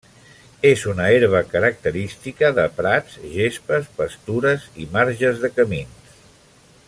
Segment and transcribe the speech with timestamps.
[0.69, 6.17] És una herba característica de prats, gespes, pastures i marges de camins.